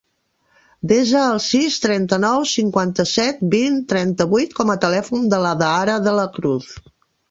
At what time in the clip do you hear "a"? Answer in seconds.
4.75-4.81